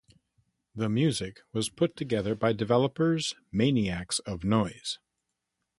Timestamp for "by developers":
2.33-3.35